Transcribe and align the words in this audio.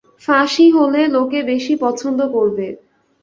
ফাঁসি 0.23 0.65
হলে 0.69 1.01
লোকে 1.07 1.39
বেশি 1.51 1.73
পছন্দ 1.83 2.19
করবে। 2.33 2.67